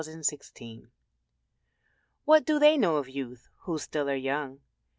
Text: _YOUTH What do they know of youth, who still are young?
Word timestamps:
_YOUTH 0.79 0.89
What 2.25 2.43
do 2.43 2.57
they 2.57 2.75
know 2.75 2.97
of 2.97 3.07
youth, 3.07 3.49
who 3.65 3.77
still 3.77 4.09
are 4.09 4.15
young? 4.15 4.61